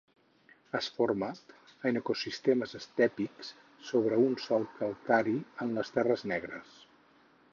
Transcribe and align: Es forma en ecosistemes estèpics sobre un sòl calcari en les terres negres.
Es 0.77 0.85
forma 0.93 1.27
en 1.89 1.99
ecosistemes 2.01 2.73
estèpics 2.79 3.51
sobre 3.91 4.19
un 4.23 4.33
sòl 4.47 4.67
calcari 4.79 5.37
en 5.67 5.77
les 5.79 5.95
terres 5.99 6.27
negres. 6.35 6.75